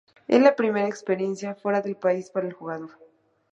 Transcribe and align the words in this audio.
Es 0.27 0.41
la 0.41 0.55
primera 0.55 0.87
experiencia 0.87 1.53
fuera 1.53 1.79
del 1.83 1.95
país 1.95 2.31
para 2.31 2.47
el 2.47 2.53
jugador. 2.53 2.89